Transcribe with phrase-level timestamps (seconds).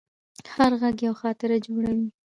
[0.53, 2.07] هر غږ یوه خاطره جوړوي.